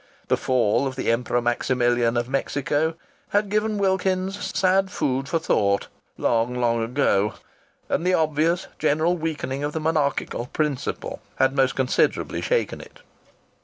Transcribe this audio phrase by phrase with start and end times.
[0.29, 2.95] The fall of the Emperor Maximilian of Mexico
[3.29, 7.35] had given Wilkins's sad food for thought long, long ago,
[7.87, 13.01] and the obvious general weakening of the monarchical principle had most considerably shaken it.